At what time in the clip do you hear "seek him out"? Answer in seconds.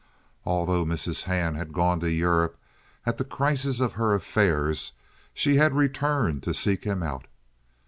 6.55-7.27